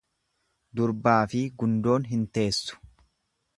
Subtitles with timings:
[0.79, 2.83] Durbaafi gundoon hin teessu.